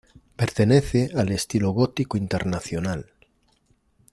[0.35, 3.11] Pertenece al estilo gótico internacional.